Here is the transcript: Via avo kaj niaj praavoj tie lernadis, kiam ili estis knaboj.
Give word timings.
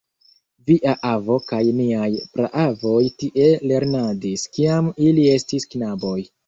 Via 0.69 0.95
avo 1.09 1.37
kaj 1.51 1.59
niaj 1.81 2.09
praavoj 2.39 3.05
tie 3.23 3.53
lernadis, 3.73 4.51
kiam 4.59 4.93
ili 5.11 5.33
estis 5.39 5.75
knaboj. 5.75 6.21